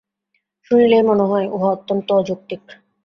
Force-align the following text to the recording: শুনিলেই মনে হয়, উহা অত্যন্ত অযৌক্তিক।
শুনিলেই 0.71 1.03
মনে 1.03 1.23
হয়, 1.23 1.47
উহা 1.49 1.69
অত্যন্ত 1.71 2.07
অযৌক্তিক। 2.13 2.61